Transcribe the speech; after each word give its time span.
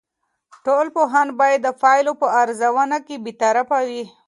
ټول 0.65 0.85
پوهان 0.95 1.27
باید 1.39 1.59
د 1.63 1.69
پایلو 1.81 2.13
په 2.21 2.27
ارزونه 2.41 2.97
کې 3.05 3.15
بیطرف 3.25 3.67
وي. 3.89 4.03